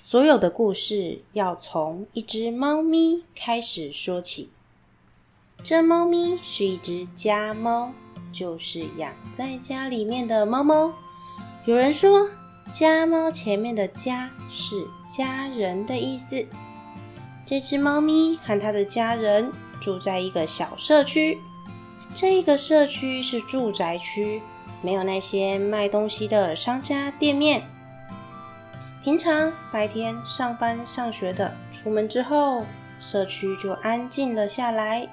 [0.00, 4.50] 所有的故事要从一只猫咪开始说起。
[5.60, 7.92] 这猫咪是一只家猫，
[8.32, 10.92] 就是养在家里面的猫猫。
[11.64, 12.30] 有人说，
[12.70, 16.46] 家猫前面的“家”是家人的意思。
[17.44, 21.38] 这只猫咪和它的家人住在一个小社区，
[22.14, 24.40] 这个社区是住宅区，
[24.80, 27.68] 没有那些卖东西的商家店面。
[29.08, 32.66] 平常白天上班上学的，出门之后，
[33.00, 35.08] 社区就安静了下来。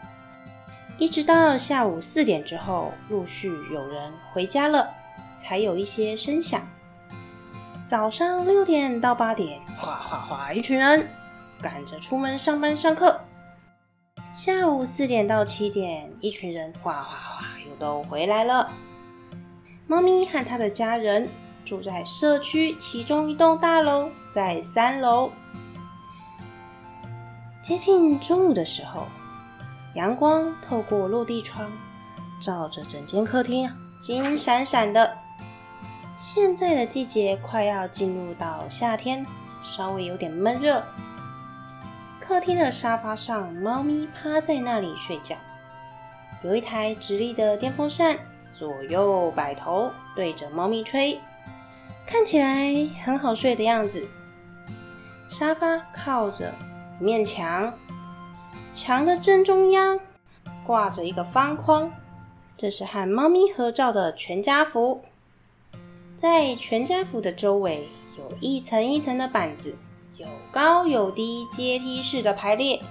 [0.97, 4.93] 一直到下午四点之后，陆续有人回家了，
[5.38, 6.61] 才有一些声响。
[7.79, 11.07] 早上六点到八点，哗哗哗，一群人
[11.61, 13.21] 赶着出门上班上课。
[14.33, 18.73] 下午四点到七点，一群人哗哗哗又都回来了。
[19.88, 21.29] 猫咪和它的家人。
[21.66, 25.31] 住在社区其中一栋大楼，在三楼。
[27.62, 29.07] 接近中午的时候，
[29.95, 31.72] 阳光透过落地窗，
[32.40, 33.69] 照着整间客厅，
[34.00, 35.17] 金闪闪的。
[36.16, 39.25] 现在的季节快要进入到夏天，
[39.63, 40.81] 稍微有点闷热。
[42.19, 45.35] 客厅的沙发上，猫咪趴在那里睡觉，
[46.44, 48.17] 有一台直立的电风扇，
[48.53, 51.19] 左右摆头对着猫咪吹。
[52.05, 54.07] 看起来很好睡的样子。
[55.27, 56.53] 沙发靠着
[56.99, 57.73] 一面墙，
[58.71, 59.99] 墙的正中央
[60.66, 61.91] 挂着一个方框，
[62.55, 65.01] 这是和猫咪合照的全家福。
[66.16, 69.75] 在全家福的周围有一层一层的板子，
[70.16, 72.81] 有高有低，阶梯式的排列。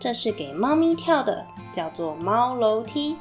[0.00, 3.16] 这是给猫咪跳的，叫做猫楼梯。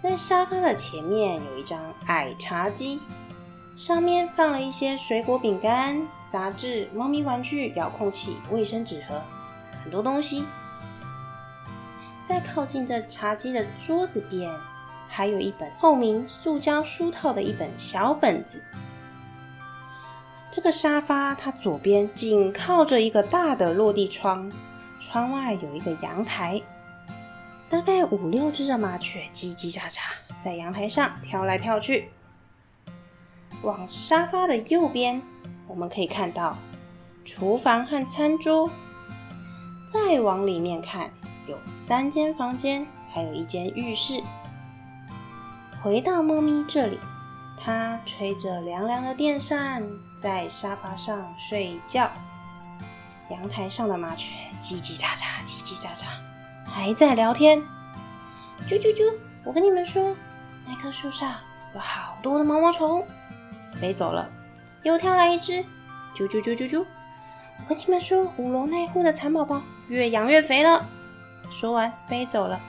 [0.00, 3.02] 在沙发的前面有一张矮茶几，
[3.76, 9.22] 上面放了一些水果、饼干、杂志、猫咪玩具、遥控器、卫生纸盒，
[9.84, 10.46] 很多东西。
[12.24, 14.50] 在靠近这茶几的桌子边，
[15.06, 18.64] 还有一本透明塑胶书套的一本小本子。
[20.50, 24.50] 这个沙发它左边紧靠着一个大的落地窗，
[24.98, 26.58] 窗外有一个阳台。
[27.70, 30.00] 大概五六只的麻雀叽叽喳喳
[30.40, 32.10] 在阳台上跳来跳去。
[33.62, 35.22] 往沙发的右边，
[35.68, 36.58] 我们可以看到
[37.24, 38.68] 厨房和餐桌。
[39.86, 41.12] 再往里面看，
[41.46, 44.20] 有三间房间，还有一间浴室。
[45.80, 46.98] 回到猫咪这里，
[47.56, 49.84] 它吹着凉凉的电扇，
[50.16, 52.10] 在沙发上睡觉。
[53.30, 56.06] 阳台上的麻雀叽叽喳喳，叽叽喳喳。
[56.72, 57.60] 还在聊天，
[58.68, 59.12] 啾啾啾！
[59.44, 60.14] 我跟你们说，
[60.68, 61.34] 那棵树上
[61.74, 63.04] 有好多的毛毛虫，
[63.80, 64.30] 飞走了，
[64.84, 65.64] 又跳来一只，
[66.14, 66.84] 啾啾啾啾啾！
[67.58, 70.86] 我跟你们说，五楼那户的蚕宝宝越养越肥了。
[71.50, 72.60] 说完，飞走了，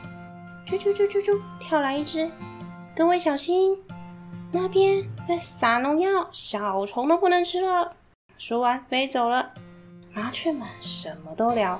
[0.65, 1.39] 啾啾啾啾啾！
[1.59, 2.29] 跳来一只，
[2.95, 3.77] 各位小心，
[4.51, 7.93] 那边在撒农药，小虫都不能吃了。
[8.37, 9.51] 说完，飞走了。
[10.11, 11.79] 麻雀们什么都聊。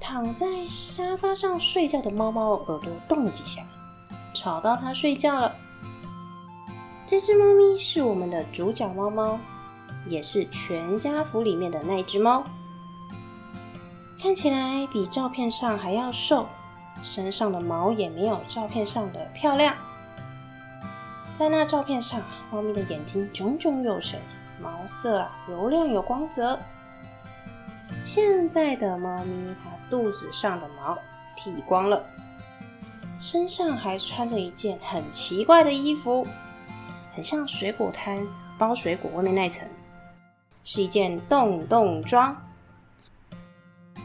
[0.00, 3.62] 躺在沙发上睡觉的猫猫耳朵动了几下，
[4.34, 5.54] 吵到它睡觉了。
[7.06, 9.38] 这只猫咪是我们的主角猫猫，
[10.06, 12.44] 也是全家福里面的那只猫。
[14.20, 16.46] 看起来比照片上还要瘦，
[17.02, 19.74] 身上的毛也没有照片上的漂亮。
[21.32, 24.20] 在那照片上，猫咪的眼睛炯炯有神，
[24.60, 26.58] 毛色啊油亮有光泽。
[28.02, 29.77] 现在的猫咪它。
[29.90, 30.98] 肚子上的毛
[31.36, 32.04] 剃光了，
[33.18, 36.26] 身上还穿着一件很奇怪的衣服，
[37.14, 38.26] 很像水果摊
[38.58, 39.68] 包水果外面那层，
[40.64, 42.36] 是一件洞洞装。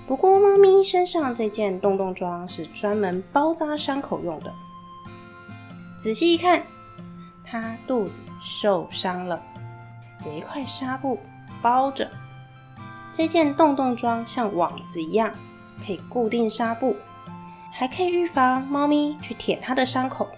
[0.06, 4.54] 不过，猫咪身上这件洞洞装是专门包扎伤口用的。
[5.98, 6.62] 仔细一看，
[7.46, 9.42] 它肚子受伤了，
[10.26, 11.20] 有一块纱布
[11.62, 12.10] 包着。
[13.14, 15.34] 这件洞洞装像网子一样。
[15.86, 16.96] 可以固定纱布，
[17.72, 20.30] 还可以预防猫咪去舔它的伤口。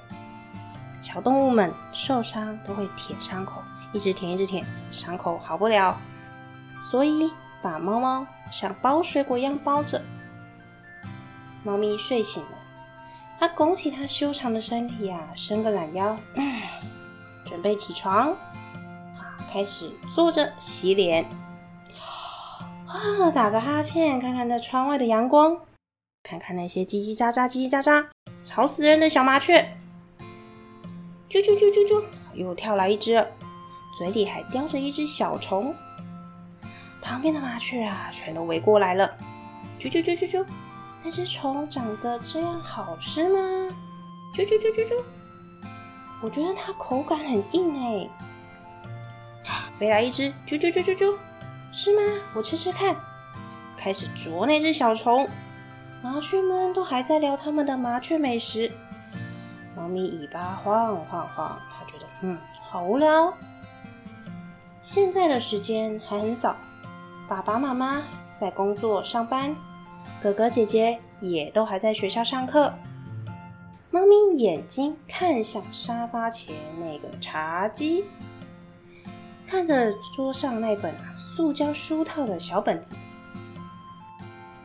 [1.02, 3.62] 小动物们受伤都会舔伤口，
[3.94, 5.98] 一直舔一直舔，伤口好不了。
[6.82, 10.02] 所以把猫猫像包水果一样包着。
[11.64, 12.58] 猫咪睡醒了，
[13.40, 16.18] 它拱起它修长的身体啊，伸个懒腰，
[17.46, 21.26] 准备起床，啊，开始坐着洗脸。
[22.96, 23.32] 啊！
[23.32, 25.60] 打个哈欠，看看那窗外的阳光，
[26.24, 28.06] 看看那些叽叽喳喳、叽叽喳喳、
[28.40, 29.78] 吵死人的小麻雀。
[31.30, 32.04] 啾啾啾啾啾，
[32.34, 33.28] 又跳来一只，
[33.98, 35.76] 嘴里还叼着一只小虫。
[37.02, 39.16] 旁边的麻雀啊，全都围过来了。
[39.80, 40.46] 啾啾啾啾啾，
[41.04, 43.40] 那只虫长得这样好吃吗？
[44.34, 45.04] 啾啾啾啾啾，
[46.22, 48.10] 我觉得它口感很硬哎。
[49.78, 51.14] 飞来一只，啾啾啾啾啾，
[51.78, 52.02] 是吗？
[52.34, 52.96] 我吃吃看。
[53.76, 55.28] 开始啄那只小虫，
[56.02, 58.72] 麻雀们都还在聊他们的麻雀美食。
[59.76, 62.38] 猫咪尾巴晃晃晃，它觉得嗯，
[62.70, 63.34] 好无聊。
[64.80, 66.56] 现在的时间还很早，
[67.28, 68.02] 爸爸妈妈
[68.40, 69.54] 在工作上班，
[70.24, 72.74] 哥哥姐姐也都还在学校上课。
[73.92, 78.06] 猫咪眼睛看向沙发前那个茶几，
[79.48, 82.96] 看着桌上那本塑胶书套的小本子。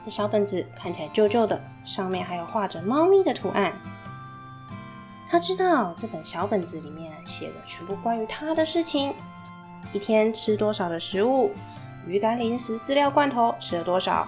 [0.05, 3.73] 这小本子看起来旧旧的，上面还有画着猫咪的图案。
[5.29, 9.15] 他知道这本小本子里面写的全部关于他的事情：
[9.93, 11.53] 一天吃多少的食物，
[12.07, 14.27] 鱼干、零食、饲料、罐头吃了多少，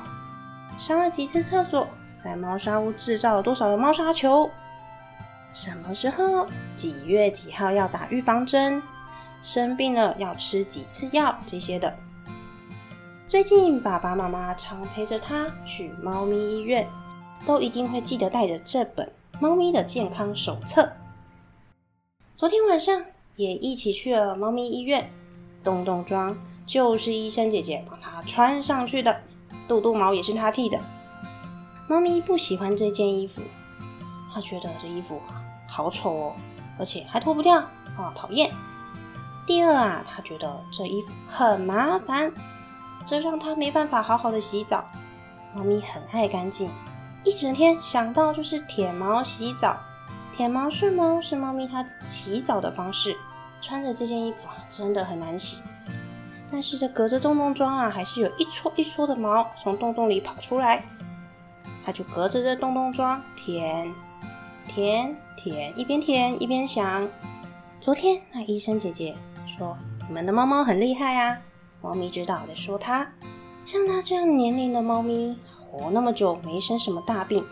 [0.78, 1.88] 上了几次厕所，
[2.18, 4.48] 在猫砂屋制造了多少的猫砂球，
[5.54, 6.46] 什么时候、
[6.76, 8.80] 几月几号要打预防针，
[9.42, 11.94] 生病了要吃几次药这些的。
[13.26, 16.86] 最近爸爸妈妈常陪着他去猫咪医院，
[17.44, 20.92] 都一定会记得带着这本猫咪的健康手册。
[22.36, 23.04] 昨天晚上
[23.36, 25.10] 也一起去了猫咪医院，
[25.64, 29.22] 洞洞装就是医生姐姐帮他穿上去的，
[29.66, 30.78] 肚肚毛也是他剃的。
[31.88, 33.42] 猫咪不喜欢这件衣服，
[34.32, 35.20] 他觉得这衣服
[35.66, 36.32] 好丑哦，
[36.78, 37.56] 而且还脱不掉，
[37.96, 38.50] 啊，讨厌。
[39.46, 42.32] 第二啊，他觉得这衣服很麻烦。
[43.04, 44.84] 这让它没办法好好的洗澡。
[45.54, 46.70] 猫咪很爱干净，
[47.24, 49.76] 一整天想到就是舔毛、洗澡。
[50.36, 53.16] 舔毛、顺毛是猫咪它洗澡的方式。
[53.60, 55.62] 穿着这件衣服啊，真的很难洗。
[56.50, 60.84] 但是这隔着洞洞装啊，还是有一撮一撮的毛从洞洞里跑出来。
[61.84, 63.92] 它就隔着这洞洞装舔、
[64.68, 67.08] 舔、舔，一边舔一边想。
[67.80, 69.16] 昨天那医生姐姐
[69.46, 69.76] 说，
[70.08, 71.38] 你们的猫猫很厉害啊。
[71.80, 73.06] 猫咪知道的说：“它
[73.64, 75.36] 像它这样年龄的猫咪，
[75.70, 77.44] 活那么久没生什么大病，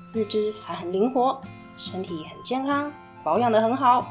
[0.00, 1.40] 四肢还很灵活，
[1.76, 2.90] 身体很健康，
[3.22, 4.06] 保养的很好。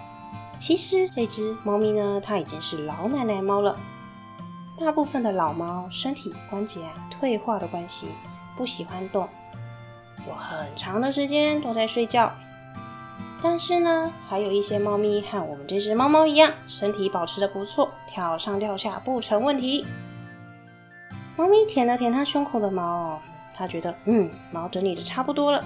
[0.59, 3.77] 其实这只猫咪呢，它已经是老奶奶猫了。
[4.77, 8.07] 大部分的老猫身体关节啊退化的关系，
[8.55, 9.27] 不喜欢动，
[10.27, 12.31] 有很长的时间都在睡觉。
[13.41, 19.85] 但是呢，还有一些猫咪和我们这只猫猫一样，身体保持的不错，跳上跳下不成问题。
[21.37, 23.21] 猫咪舔了舔它胸口的毛，
[23.55, 25.63] 它觉得嗯，毛整理的差不多了。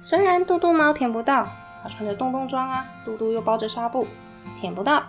[0.00, 1.48] 虽然肚肚猫舔不到，
[1.84, 4.06] 它穿着洞洞装啊，肚肚又包着纱布，
[4.60, 5.04] 舔不到，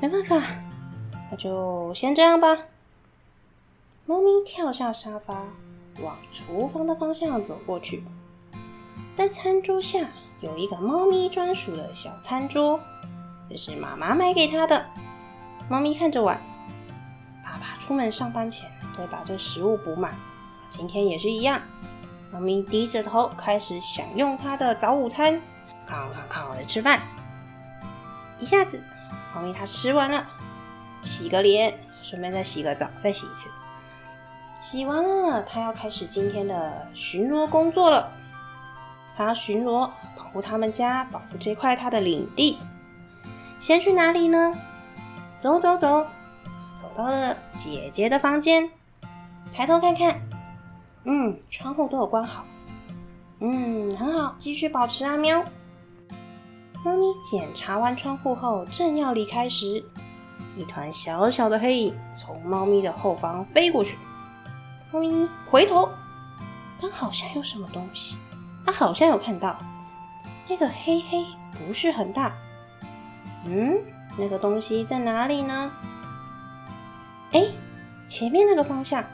[0.00, 0.42] 没办法，
[1.30, 2.56] 那就先这样吧。
[4.06, 5.44] 猫咪跳下沙发，
[6.00, 8.02] 往厨房的方向走过去，
[9.12, 10.08] 在餐桌下。
[10.40, 12.78] 有一个猫咪专属的小餐桌，
[13.48, 14.84] 这是妈妈买给它的。
[15.66, 16.38] 猫咪看着碗，
[17.42, 20.14] 爸爸出门上班前都会把这食物补满，
[20.68, 21.62] 今天也是一样。
[22.30, 25.40] 猫咪低着头开始享用它的早午餐，
[25.88, 27.00] 靠靠靠的吃饭。
[28.38, 28.84] 一下子，
[29.34, 30.26] 猫咪它吃完了，
[31.02, 33.48] 洗个脸，顺便再洗个澡，再洗一次。
[34.60, 38.12] 洗完了，它要开始今天的巡逻工作了。
[39.16, 39.90] 它巡逻。
[40.26, 42.58] 保护他们家，保护这块他的领地。
[43.60, 44.58] 先去哪里呢？
[45.38, 46.04] 走走走，
[46.74, 48.68] 走到了姐姐的房间。
[49.52, 50.20] 抬头看看，
[51.04, 52.44] 嗯，窗户都有关好。
[53.38, 55.44] 嗯，很好，继续保持啊，喵。
[56.84, 59.84] 猫咪检查完窗户后，正要离开时，
[60.56, 63.96] 一团小小的黑影从猫咪的后方飞过去。
[64.90, 65.88] 猫咪回头，
[66.80, 68.16] 刚好像有什么东西，
[68.66, 69.56] 它好像有看到。
[70.48, 72.32] 那个黑黑不是很大，
[73.44, 73.78] 嗯，
[74.16, 75.70] 那个东西在哪里呢？
[77.32, 77.46] 哎，
[78.06, 79.04] 前面那个方向，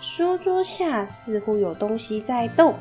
[0.00, 2.76] 书桌下似乎有东西在动。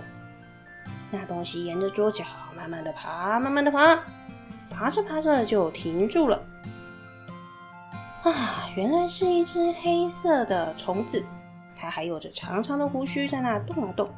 [1.09, 3.99] 那东西沿着桌角慢慢的爬，慢慢的爬，
[4.69, 6.43] 爬着爬着就停住了。
[8.23, 11.25] 啊，原来是一只黑色的虫子，
[11.75, 14.09] 它还有着长长的胡须在那动啊动。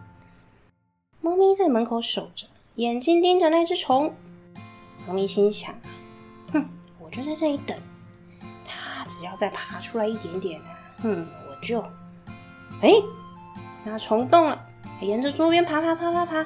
[1.21, 2.47] 猫咪在门口守着。
[2.79, 4.15] 眼睛盯着那只虫，
[5.05, 5.75] 猫咪心想
[6.53, 6.65] ：“哼，
[6.97, 7.77] 我就在这里等，
[8.63, 10.71] 它只要再爬出来一点点啊，
[11.01, 11.81] 哼，我就……
[12.81, 12.93] 哎，
[13.83, 14.57] 那虫动了，
[15.01, 16.41] 沿着桌边爬爬爬爬爬，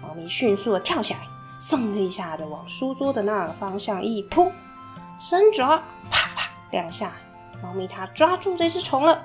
[0.00, 1.26] 猫咪迅速的跳下来，
[1.60, 4.50] 嗖的一下的往书桌的那个方向一扑，
[5.20, 7.12] 伸爪，啪啪两下，
[7.62, 9.22] 猫咪它抓住这只虫了，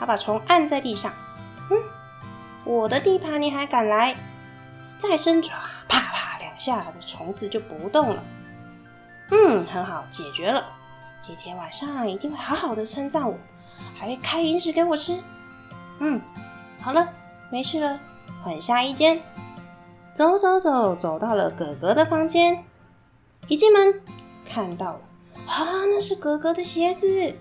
[0.00, 1.12] 它把虫按在地上。
[1.70, 1.78] 嗯，
[2.64, 4.16] 我的地盘你还敢来？
[4.98, 5.54] 再伸爪，
[6.62, 8.22] 下，的虫子就不动了。
[9.32, 10.64] 嗯，很好，解决了。
[11.20, 13.36] 姐姐晚上一定会好好的称赞我，
[13.98, 15.18] 还会开零食给我吃。
[15.98, 16.20] 嗯，
[16.80, 17.08] 好了，
[17.50, 17.98] 没事了，
[18.44, 19.20] 换下一间。
[20.14, 22.64] 走走走，走到了哥哥的房间。
[23.48, 24.00] 一进门，
[24.44, 25.00] 看到了，
[25.46, 27.34] 啊，那是哥哥的鞋子。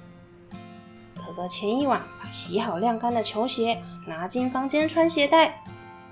[1.16, 5.62] 哥哥前一晚把洗好晾干的球鞋拿进房间穿鞋带，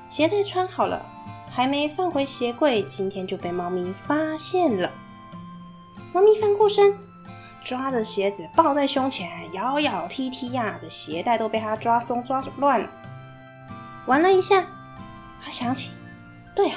[0.09, 1.03] 鞋带穿好了，
[1.49, 4.91] 还没放回鞋柜，今天就被猫咪发现了。
[6.13, 6.97] 猫咪翻过身，
[7.63, 12.89] 抓着鞋子抱在胸前，咬咬踢踢呀，的鞋带都被它抓松抓乱了。
[14.05, 14.65] 玩了一下，
[15.43, 15.91] 他想起。
[16.55, 16.75] 对呀，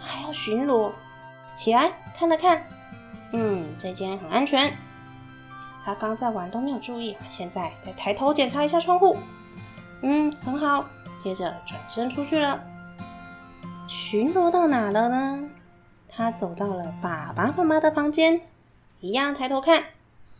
[0.00, 0.92] 还要巡逻。
[1.56, 2.62] 起来看了看，
[3.32, 4.72] 嗯，这间很安全。
[5.84, 9.16] 他刚在玩都没有注意，现在再抬头检查一下窗户，
[10.02, 10.84] 嗯，很好。
[11.18, 12.62] 接着转身出去了。
[13.88, 15.48] 巡逻到哪了呢？
[16.06, 18.42] 他走到了爸爸妈妈的房间，
[19.00, 19.82] 一样抬头看，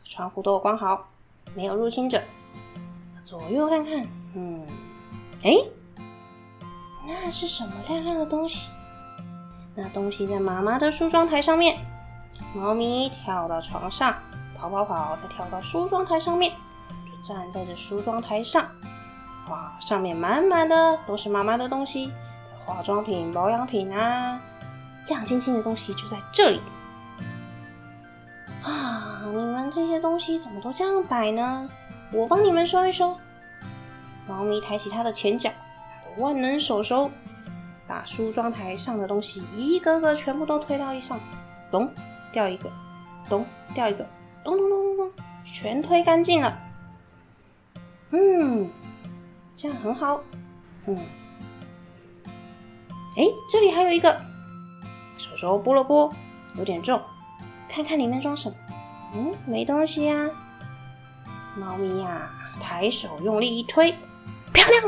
[0.04, 1.08] 窗户都关好，
[1.54, 2.22] 没有入侵者。
[3.24, 4.66] 左右看看，嗯，
[5.42, 5.56] 哎。
[7.06, 8.70] 那是什么亮亮的东西？
[9.74, 11.78] 那东西在妈妈的梳妆台上面。
[12.54, 14.14] 猫咪跳到床上，
[14.58, 16.52] 跑跑跑，再跳到梳妆台上面，
[17.06, 18.66] 就站在这梳妆台上。
[19.48, 22.12] 哇，上面满满的都是妈妈的东西，
[22.68, 24.38] 化妆品、保养品啊，
[25.06, 26.60] 亮晶晶的东西就在这里。
[28.62, 31.66] 啊，你们这些东西怎么都这样摆呢？
[32.12, 33.16] 我帮你们收一收。
[34.28, 35.50] 猫咪抬起它的前脚。
[36.18, 37.10] 万能手手
[37.86, 41.18] 把梳妆台上的东西一个个全部都推到地上，
[41.70, 41.88] 咚
[42.32, 42.70] 掉一个，
[43.30, 44.06] 咚掉一个，
[44.44, 46.54] 咚咚咚咚咚，全推干净了。
[48.10, 48.68] 嗯，
[49.56, 50.20] 这样很好。
[50.86, 50.98] 嗯，
[53.16, 54.20] 哎，这里还有一个，
[55.16, 56.12] 手手拨了拨，
[56.56, 57.00] 有点重，
[57.68, 58.56] 看看里面装什么。
[59.14, 60.30] 嗯，没东西呀。
[61.56, 63.92] 猫咪呀，抬手用力一推，
[64.52, 64.82] 漂亮。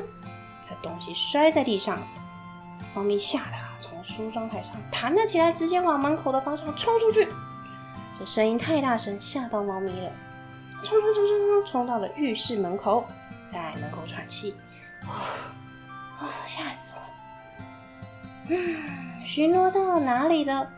[0.69, 1.99] 这东西摔在地上，
[2.95, 7.27] 猫咪吓得从梳妆台上弹了起来，直接往门口的方向冲出去。
[8.17, 10.13] 这声音太大声，吓到猫咪了，
[10.85, 13.05] 冲冲冲冲冲，冲到了浴室门口，
[13.47, 14.55] 在门口喘气，
[15.03, 17.10] 啊，吓死我！
[18.51, 20.69] 嗯， 巡逻到哪里了？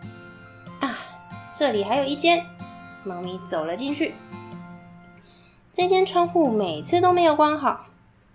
[0.81, 0.99] 啊，
[1.55, 2.45] 这里还有一间。
[3.05, 4.15] 猫咪走了进去，
[5.73, 7.87] 这间窗户每次都没有关好。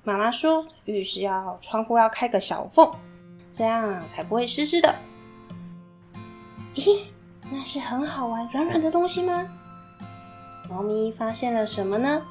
[0.04, 2.92] 妈妈说：“浴室要窗户要开个小缝，
[3.52, 4.96] 这样才不会湿湿的。”
[6.76, 7.04] 咦，
[7.50, 9.48] 那是很好玩、软软的东西吗？
[10.70, 12.22] 猫咪发现了什么呢？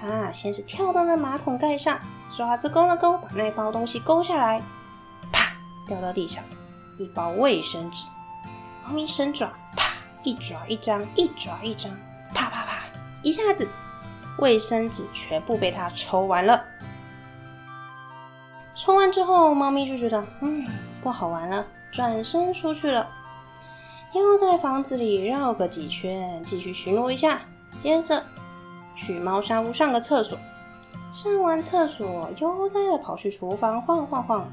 [0.00, 1.98] 它先是跳到了马桶盖上，
[2.32, 4.60] 爪子勾了勾，把那包东西勾下来，
[5.86, 6.42] 掉到地上，
[6.98, 8.04] 一包卫生纸。
[8.84, 11.90] 猫咪伸爪，啪，一爪一张，一爪一张，
[12.34, 12.82] 啪啪啪，
[13.22, 13.68] 一下子，
[14.38, 16.62] 卫生纸全部被它抽完了。
[18.74, 20.66] 抽完之后，猫咪就觉得嗯
[21.00, 23.08] 不好玩了，转身出去了。
[24.12, 27.40] 又在房子里绕个几圈，继续巡逻一下。
[27.78, 28.22] 接着
[28.94, 30.38] 去猫砂屋上个厕所，
[31.12, 34.52] 上完厕所悠哉的跑去厨房晃晃晃，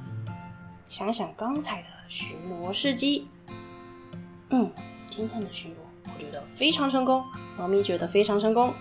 [0.92, 3.26] 想想刚才的巡逻事迹。
[4.50, 4.70] 嗯，
[5.10, 7.24] 今天的巡逻我觉得非常成功，
[7.58, 8.74] 猫咪觉得非常成功。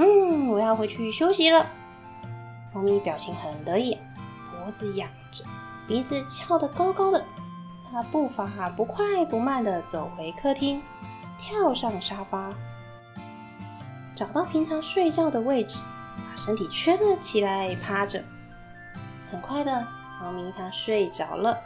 [0.00, 1.64] 嗯，我要回去休息了。
[2.74, 3.96] 猫咪表情很得意。
[4.50, 5.44] 脖子仰着，
[5.86, 7.24] 鼻子翘得高高的，
[7.92, 10.82] 他步伐不快不慢地走回客厅，
[11.38, 12.52] 跳上沙发，
[14.16, 15.78] 找到平常睡觉的位置，
[16.16, 18.20] 把身体圈了起来，趴着。
[19.30, 19.86] 很快的，
[20.20, 21.58] 猫咪它睡着了。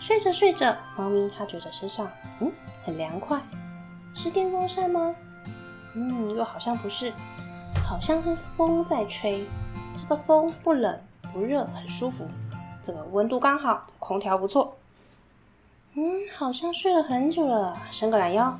[0.00, 2.50] 睡着睡着，猫咪它觉得身上嗯
[2.84, 3.40] 很凉快，
[4.14, 5.14] 是电风扇吗？
[5.94, 7.12] 嗯，又好像不是，
[7.86, 9.46] 好像是风在吹。
[9.96, 11.00] 这个风不冷
[11.32, 12.28] 不热，很舒服。
[12.82, 14.76] 这个温度刚好，空调不错。
[15.94, 16.02] 嗯，
[16.36, 18.58] 好像睡了很久了，伸个懒腰，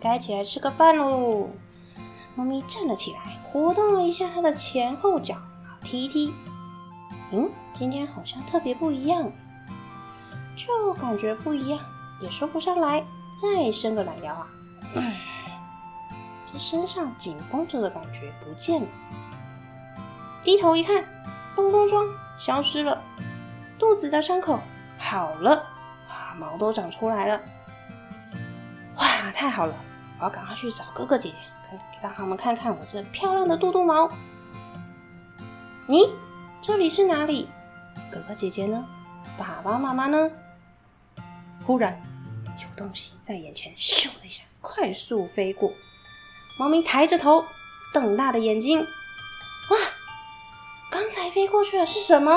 [0.00, 1.48] 该起来吃个饭喽。
[2.34, 5.36] 猫咪站了起来，活动了一下它的前后脚，
[5.84, 6.34] 踢一踢。
[7.30, 9.30] 嗯，今天好像特别不一样，
[10.56, 11.78] 就感觉不一样，
[12.20, 13.04] 也说不上来。
[13.36, 14.46] 再伸个懒腰啊，
[16.52, 18.86] 这身上紧绷着的感觉不见了。
[20.40, 21.04] 低头一看，
[21.56, 22.06] 咚咚装
[22.38, 23.02] 消失了，
[23.76, 24.60] 肚子的伤口
[25.00, 25.56] 好了，
[26.08, 27.40] 啊，毛都长出来了，
[28.98, 29.74] 哇，太好了，
[30.20, 31.36] 我要赶快去找哥哥姐姐，
[31.68, 34.08] 看让他们看看我这漂亮的肚肚毛。
[35.86, 36.14] 你，
[36.62, 37.46] 这里是哪里？
[38.10, 38.86] 哥哥姐姐呢？
[39.36, 40.30] 爸爸妈妈呢？
[41.66, 42.00] 忽然，
[42.58, 45.70] 有东西在眼前咻的一下快速飞过。
[46.58, 47.44] 猫咪抬着头，
[47.92, 49.76] 瞪大的眼睛，哇！
[50.90, 52.32] 刚才飞过去的是什么？